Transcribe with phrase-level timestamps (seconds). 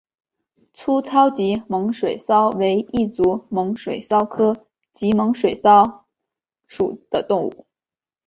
[0.73, 6.07] 粗糙棘猛水蚤为异足猛水蚤科棘猛水蚤
[6.67, 7.67] 属的动物。